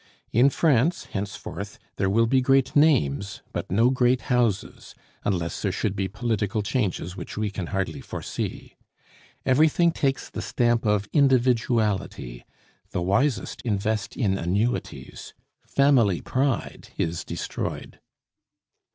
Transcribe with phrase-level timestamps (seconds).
[0.33, 5.95] In France, henceforth, there will be great names, but no great houses, unless there should
[5.95, 8.77] be political changes which we can hardly foresee.
[9.45, 12.43] Everything takes the stamp of individuality.
[12.89, 15.35] The wisest invest in annuities.
[15.67, 17.99] Family pride is destroyed.